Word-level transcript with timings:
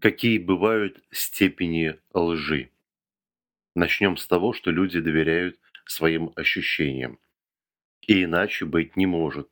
Какие 0.00 0.38
бывают 0.38 1.02
степени 1.10 1.98
лжи? 2.14 2.70
Начнем 3.74 4.16
с 4.16 4.28
того, 4.28 4.52
что 4.52 4.70
люди 4.70 5.00
доверяют 5.00 5.58
своим 5.86 6.32
ощущениям. 6.36 7.18
И 8.06 8.22
иначе 8.22 8.64
быть 8.64 8.94
не 8.96 9.06
может. 9.06 9.50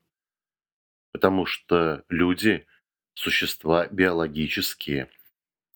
Потому 1.11 1.47
что 1.47 2.05
люди– 2.09 2.65
существа 3.15 3.89
биологические. 3.89 5.11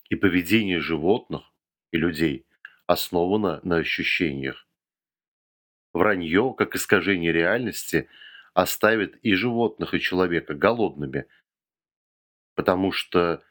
И 0.08 0.14
поведение 0.14 0.78
животных 0.78 1.42
и 1.90 1.96
людей 1.96 2.46
основано 2.86 3.60
на 3.64 3.78
ощущениях. 3.78 4.68
Вранье, 5.92 6.54
как 6.56 6.76
искажение 6.76 7.32
реальности, 7.32 8.08
оставит 8.54 9.16
и 9.24 9.34
животных, 9.34 9.94
и 9.94 10.00
человека 10.00 10.54
голодными. 10.54 11.26
Потому 12.54 12.92
что 12.92 13.42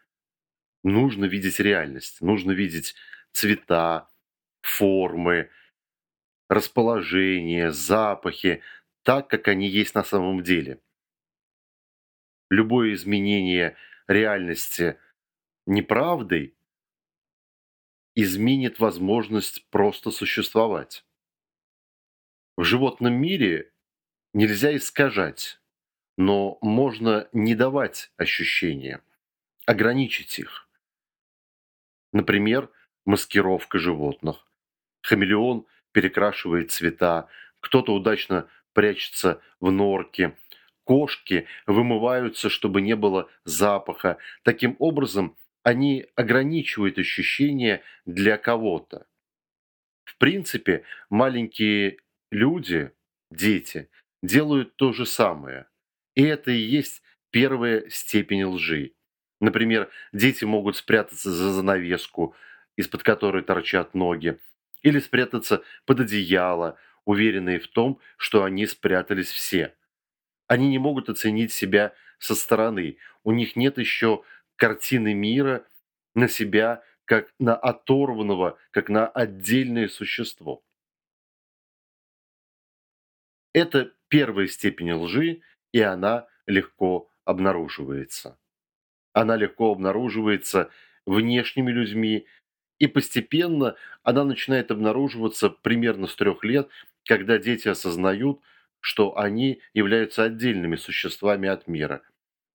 нужно 0.83 1.25
видеть 1.25 1.59
реальность, 1.59 2.21
нужно 2.21 2.51
видеть 2.51 2.95
цвета, 3.31 4.09
формы, 4.61 5.49
расположение, 6.49 7.71
запахи, 7.71 8.61
так, 9.03 9.29
как 9.29 9.47
они 9.47 9.67
есть 9.67 9.95
на 9.95 10.03
самом 10.03 10.43
деле. 10.43 10.81
Любое 12.49 12.93
изменение 12.93 13.75
реальности 14.07 14.97
неправдой 15.65 16.55
изменит 18.15 18.79
возможность 18.79 19.69
просто 19.69 20.11
существовать. 20.11 21.05
В 22.57 22.63
животном 22.63 23.13
мире 23.13 23.71
нельзя 24.33 24.75
искажать, 24.75 25.61
но 26.17 26.57
можно 26.61 27.29
не 27.31 27.55
давать 27.55 28.11
ощущения, 28.17 29.01
ограничить 29.65 30.39
их. 30.39 30.68
Например, 32.11 32.69
маскировка 33.05 33.79
животных. 33.79 34.47
Хамелеон 35.01 35.65
перекрашивает 35.91 36.71
цвета, 36.71 37.27
кто-то 37.59 37.93
удачно 37.93 38.47
прячется 38.73 39.41
в 39.59 39.71
норке, 39.71 40.37
кошки 40.83 41.47
вымываются, 41.67 42.49
чтобы 42.49 42.81
не 42.81 42.95
было 42.95 43.29
запаха. 43.43 44.17
Таким 44.43 44.75
образом, 44.79 45.37
они 45.63 46.07
ограничивают 46.15 46.97
ощущения 46.97 47.83
для 48.05 48.37
кого-то. 48.37 49.05
В 50.03 50.17
принципе, 50.17 50.83
маленькие 51.09 51.97
люди, 52.31 52.91
дети, 53.31 53.89
делают 54.23 54.75
то 54.75 54.91
же 54.91 55.05
самое. 55.05 55.67
И 56.15 56.23
это 56.23 56.51
и 56.51 56.57
есть 56.57 57.03
первая 57.31 57.89
степень 57.89 58.43
лжи. 58.45 58.93
Например, 59.39 59.89
дети 60.11 60.43
могут 60.43 60.75
спрятаться 60.75 61.31
за 61.31 61.51
занавеску, 61.51 62.35
из-под 62.75 63.03
которой 63.03 63.43
торчат 63.43 63.93
ноги, 63.93 64.37
или 64.81 64.99
спрятаться 64.99 65.63
под 65.85 66.01
одеяло, 66.01 66.77
уверенные 67.05 67.59
в 67.59 67.67
том, 67.67 67.99
что 68.17 68.43
они 68.43 68.65
спрятались 68.67 69.29
все. 69.29 69.75
Они 70.47 70.67
не 70.67 70.77
могут 70.77 71.09
оценить 71.09 71.53
себя 71.53 71.93
со 72.17 72.35
стороны, 72.35 72.97
у 73.23 73.31
них 73.31 73.55
нет 73.55 73.77
еще 73.77 74.23
картины 74.55 75.13
мира 75.13 75.65
на 76.15 76.27
себя 76.27 76.83
как 77.05 77.33
на 77.39 77.55
оторванного, 77.55 78.57
как 78.71 78.89
на 78.89 79.07
отдельное 79.07 79.87
существо. 79.87 80.63
Это 83.53 83.93
первая 84.09 84.47
степень 84.47 84.91
лжи, 84.91 85.41
и 85.71 85.81
она 85.81 86.27
легко 86.45 87.09
обнаруживается 87.25 88.37
она 89.13 89.35
легко 89.35 89.71
обнаруживается 89.71 90.69
внешними 91.05 91.71
людьми, 91.71 92.25
и 92.77 92.87
постепенно 92.87 93.75
она 94.03 94.23
начинает 94.23 94.71
обнаруживаться 94.71 95.49
примерно 95.49 96.07
с 96.07 96.15
трех 96.15 96.43
лет, 96.43 96.69
когда 97.05 97.37
дети 97.37 97.67
осознают, 97.67 98.41
что 98.79 99.17
они 99.17 99.61
являются 99.73 100.23
отдельными 100.23 100.75
существами 100.75 101.49
от 101.49 101.67
мира. 101.67 102.01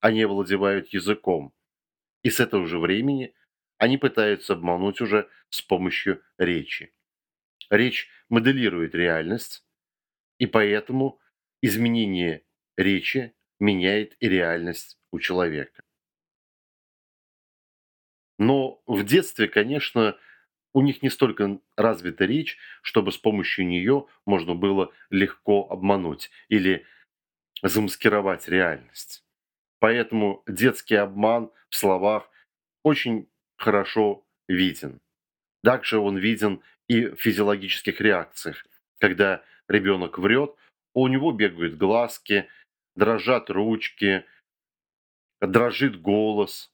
Они 0.01 0.23
овладевают 0.23 0.89
языком. 0.89 1.53
И 2.23 2.31
с 2.31 2.41
этого 2.41 2.67
же 2.67 2.79
времени 2.79 3.35
они 3.79 3.99
пытаются 3.99 4.55
обмануть 4.55 5.01
уже 5.01 5.29
с 5.51 5.61
помощью 5.61 6.23
речи. 6.39 6.93
Речь 7.71 8.09
моделирует 8.29 8.95
реальность, 8.95 9.65
и 10.39 10.47
поэтому 10.47 11.21
изменение 11.63 12.45
речи 12.77 13.35
меняет 13.61 14.17
и 14.21 14.29
реальность 14.29 14.99
у 15.11 15.19
человека. 15.19 15.83
Но 18.39 18.83
в 18.87 19.05
детстве, 19.05 19.49
конечно, 19.49 20.17
у 20.73 20.83
них 20.83 21.03
не 21.03 21.11
столько 21.11 21.61
развита 21.77 22.25
речь, 22.25 22.59
чтобы 22.83 23.13
с 23.13 23.19
помощью 23.19 23.67
нее 23.67 24.07
можно 24.27 24.55
было 24.55 24.93
легко 25.11 25.69
обмануть 25.71 26.31
или 26.49 26.85
замаскировать 27.63 28.49
реальность. 28.49 29.25
Поэтому 29.79 30.43
детский 30.49 30.97
обман 30.97 31.51
в 31.69 31.77
словах 31.77 32.29
очень 32.83 33.29
хорошо 33.57 34.27
виден. 34.49 35.01
Также 35.63 35.99
он 35.99 36.19
виден 36.19 36.61
и 36.89 37.07
в 37.07 37.17
физиологических 37.17 38.01
реакциях. 38.01 38.67
Когда 38.99 39.43
ребенок 39.69 40.19
врет, 40.19 40.55
у 40.93 41.07
него 41.09 41.33
бегают 41.33 41.77
глазки, 41.77 42.49
дрожат 42.97 43.49
ручки, 43.49 44.25
дрожит 45.41 46.01
голос 46.01 46.71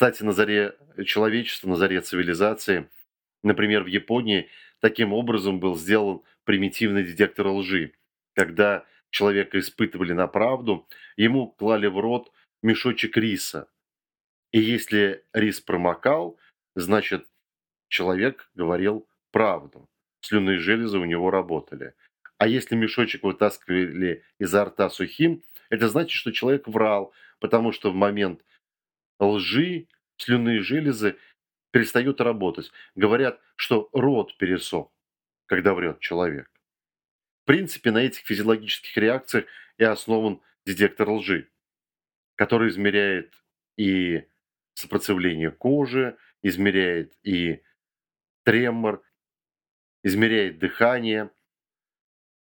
кстати, 0.00 0.22
на 0.22 0.32
заре 0.32 0.78
человечества, 1.04 1.68
на 1.68 1.76
заре 1.76 2.00
цивилизации, 2.00 2.88
например, 3.42 3.82
в 3.82 3.86
Японии, 3.86 4.48
таким 4.80 5.12
образом 5.12 5.60
был 5.60 5.76
сделан 5.76 6.22
примитивный 6.44 7.04
детектор 7.04 7.48
лжи. 7.48 7.92
Когда 8.34 8.86
человека 9.10 9.58
испытывали 9.58 10.14
на 10.14 10.26
правду, 10.26 10.88
ему 11.18 11.48
клали 11.48 11.86
в 11.86 11.98
рот 11.98 12.32
мешочек 12.62 13.18
риса. 13.18 13.68
И 14.52 14.60
если 14.60 15.22
рис 15.34 15.60
промокал, 15.60 16.38
значит, 16.74 17.26
человек 17.88 18.48
говорил 18.54 19.06
правду. 19.32 19.86
Слюнные 20.22 20.60
железы 20.60 20.96
у 20.96 21.04
него 21.04 21.30
работали. 21.30 21.92
А 22.38 22.48
если 22.48 22.74
мешочек 22.74 23.22
вытаскивали 23.22 24.24
изо 24.38 24.64
рта 24.64 24.88
сухим, 24.88 25.42
это 25.68 25.90
значит, 25.90 26.12
что 26.12 26.32
человек 26.32 26.66
врал, 26.68 27.12
потому 27.38 27.70
что 27.70 27.90
в 27.90 27.94
момент 27.94 28.40
лжи 29.20 29.86
слюнные 30.16 30.60
железы 30.60 31.16
перестают 31.70 32.20
работать. 32.20 32.70
Говорят, 32.94 33.40
что 33.56 33.88
рот 33.92 34.36
пересох, 34.36 34.92
когда 35.46 35.74
врет 35.74 36.00
человек. 36.00 36.50
В 37.42 37.46
принципе, 37.46 37.90
на 37.90 37.98
этих 37.98 38.24
физиологических 38.26 38.96
реакциях 38.96 39.46
и 39.78 39.84
основан 39.84 40.40
детектор 40.64 41.08
лжи, 41.10 41.48
который 42.34 42.70
измеряет 42.70 43.34
и 43.76 44.24
сопротивление 44.74 45.50
кожи, 45.50 46.16
измеряет 46.42 47.14
и 47.22 47.62
тремор, 48.44 49.02
измеряет 50.02 50.58
дыхание. 50.58 51.30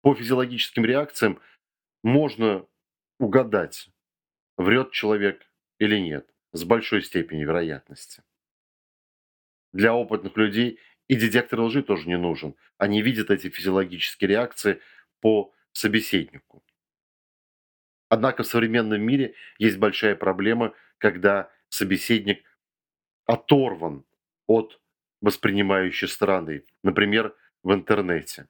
По 0.02 0.14
физиологическим 0.14 0.84
реакциям 0.84 1.40
можно 2.02 2.66
угадать, 3.18 3.88
врет 4.56 4.92
человек 4.92 5.46
или 5.78 5.98
нет 5.98 6.33
с 6.54 6.64
большой 6.64 7.02
степенью 7.02 7.48
вероятности. 7.48 8.22
Для 9.72 9.92
опытных 9.92 10.36
людей 10.36 10.78
и 11.08 11.16
детектор 11.16 11.60
лжи 11.60 11.82
тоже 11.82 12.08
не 12.08 12.16
нужен. 12.16 12.54
Они 12.78 13.02
видят 13.02 13.30
эти 13.30 13.50
физиологические 13.50 14.28
реакции 14.28 14.80
по 15.20 15.52
собеседнику. 15.72 16.64
Однако 18.08 18.44
в 18.44 18.46
современном 18.46 19.02
мире 19.02 19.34
есть 19.58 19.76
большая 19.78 20.14
проблема, 20.14 20.74
когда 20.98 21.50
собеседник 21.68 22.44
оторван 23.26 24.04
от 24.46 24.80
воспринимающей 25.20 26.06
стороны, 26.06 26.64
например, 26.84 27.34
в 27.64 27.72
интернете. 27.72 28.48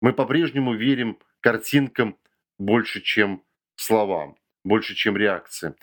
Мы 0.00 0.14
по-прежнему 0.14 0.74
верим 0.74 1.18
картинкам 1.40 2.18
больше, 2.58 3.02
чем 3.02 3.44
словам, 3.74 4.38
больше, 4.64 4.94
чем 4.94 5.16
реакциям. 5.16 5.76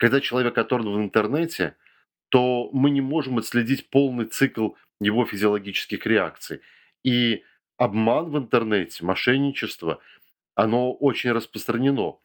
Когда 0.00 0.22
человек 0.22 0.56
оторван 0.56 0.94
в 0.94 0.96
интернете, 0.96 1.76
то 2.30 2.70
мы 2.72 2.88
не 2.88 3.02
можем 3.02 3.36
отследить 3.36 3.90
полный 3.90 4.24
цикл 4.24 4.70
его 4.98 5.26
физиологических 5.26 6.06
реакций. 6.06 6.62
И 7.04 7.44
обман 7.76 8.30
в 8.30 8.38
интернете, 8.38 9.04
мошенничество, 9.04 10.00
оно 10.54 10.94
очень 10.94 11.32
распространено, 11.32 12.16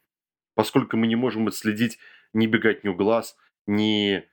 поскольку 0.53 0.95
мы 0.95 1.07
не 1.07 1.17
можем 1.17 1.49
отследить 1.49 1.99
ни 2.31 2.47
беготню 2.47 2.95
глаз, 2.95 3.35
ни 3.67 4.23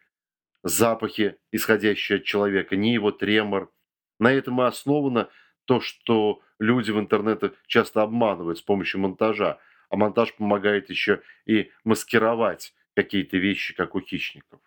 запахи, 0.62 1.36
исходящие 1.50 2.18
от 2.18 2.24
человека, 2.24 2.76
ни 2.76 2.90
его 2.90 3.10
тремор. 3.10 3.72
На 4.20 4.32
этом 4.32 4.60
и 4.60 4.66
основано 4.66 5.28
то, 5.64 5.80
что 5.80 6.42
люди 6.60 6.92
в 6.92 7.00
интернете 7.00 7.54
часто 7.66 8.02
обманывают 8.02 8.58
с 8.58 8.62
помощью 8.62 9.00
монтажа. 9.00 9.58
А 9.90 9.96
монтаж 9.96 10.32
помогает 10.36 10.90
еще 10.90 11.22
и 11.44 11.72
маскировать 11.82 12.72
какие-то 12.94 13.36
вещи, 13.36 13.74
как 13.74 13.94
у 13.94 14.00
хищников. 14.00 14.60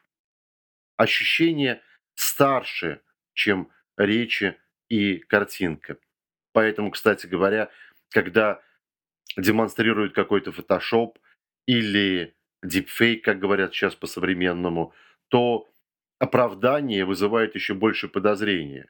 Ощущение 0.97 1.81
старше, 2.15 3.01
чем 3.33 3.69
речи 3.97 4.57
и 4.89 5.17
картинка. 5.17 5.97
Поэтому, 6.53 6.91
кстати 6.91 7.27
говоря, 7.27 7.69
когда 8.09 8.61
демонстрируют 9.37 10.13
какой-то 10.13 10.51
фотошоп 10.51 11.19
или 11.65 12.35
дипфейк, 12.63 13.23
как 13.23 13.39
говорят 13.39 13.73
сейчас 13.73 13.95
по-современному, 13.95 14.93
то 15.27 15.69
оправдание 16.19 17.05
вызывает 17.05 17.55
еще 17.55 17.73
больше 17.73 18.07
подозрения. 18.07 18.89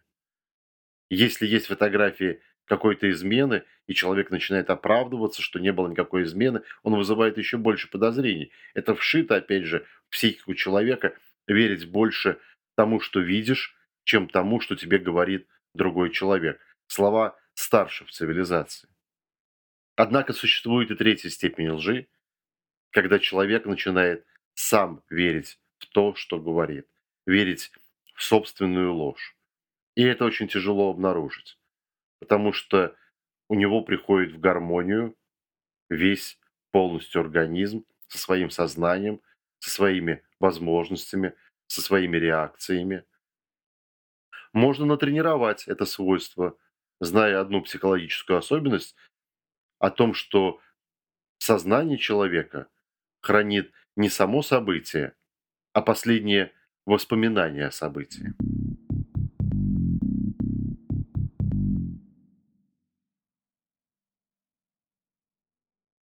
Если 1.10 1.48
есть 1.48 1.68
фотографии 1.68 2.42
какой-то 2.66 3.10
измены, 3.12 3.64
и 3.88 3.94
человек 3.94 4.32
начинает 4.32 4.70
оправдываться, 4.70 5.42
что 5.42 5.60
не 5.60 5.72
было 5.72 5.88
никакой 5.88 6.24
измены, 6.24 6.64
он 6.84 6.96
вызывает 6.96 7.38
еще 7.38 7.58
больше 7.58 7.90
подозрений. 7.90 8.52
Это 8.74 8.96
вшито, 8.96 9.36
опять 9.36 9.64
же, 9.64 9.86
в 10.08 10.12
психику 10.12 10.54
человека 10.56 11.16
верить 11.48 11.90
больше 11.90 12.40
тому, 12.76 13.00
что 13.00 13.20
видишь, 13.20 13.76
чем 14.04 14.28
тому, 14.28 14.60
что 14.60 14.76
тебе 14.76 14.98
говорит 14.98 15.48
другой 15.74 16.12
человек. 16.12 16.60
Слова 16.88 17.38
старше 17.54 18.06
в 18.06 18.12
цивилизации. 18.12 18.90
Однако 19.96 20.34
существует 20.34 20.92
и 20.92 20.96
третья 20.96 21.30
степень 21.30 21.70
лжи, 21.70 22.08
когда 22.92 23.20
человек 23.20 23.66
начинает 23.66 24.26
сам 24.54 25.04
верить 25.10 25.60
в 25.78 25.86
то, 25.88 26.16
что 26.16 26.40
говорит, 26.40 26.88
верить 27.26 27.72
в 28.14 28.24
собственную 28.24 28.94
ложь. 28.94 29.36
И 29.96 30.04
это 30.04 30.26
очень 30.26 30.48
тяжело 30.48 30.90
обнаружить, 30.90 31.58
потому 32.26 32.54
что 32.54 32.96
у 33.50 33.54
него 33.54 33.82
приходит 33.82 34.34
в 34.34 34.40
гармонию 34.40 35.16
весь 35.90 36.40
полностью 36.72 37.22
организм 37.22 37.86
со 38.08 38.18
своим 38.18 38.50
сознанием, 38.50 39.22
со 39.60 39.70
своими 39.70 40.24
возможностями, 40.40 41.36
со 41.68 41.82
своими 41.82 42.18
реакциями. 42.18 43.04
Можно 44.54 44.88
натренировать 44.88 45.68
это 45.68 45.86
свойство, 45.86 46.58
зная 47.00 47.40
одну 47.40 47.62
психологическую 47.62 48.40
особенность 48.40 48.96
о 49.78 49.92
том, 49.92 50.16
что 50.16 50.60
сознание 51.38 52.00
человека 52.00 52.70
хранит 53.22 53.72
не 53.96 54.10
само 54.10 54.42
событие, 54.42 55.14
а 55.74 55.84
последнее 55.84 56.54
воспоминание 56.88 57.68
о 57.68 57.72
событии. 57.72 58.34